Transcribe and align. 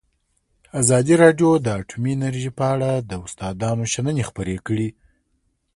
ازادي 0.81 1.15
راډیو 1.23 1.49
د 1.65 1.67
اټومي 1.79 2.11
انرژي 2.17 2.51
په 2.59 2.63
اړه 2.73 2.89
د 3.09 3.11
استادانو 3.25 3.83
شننې 3.93 4.23
خپرې 4.29 4.57
کړي. 4.67 4.89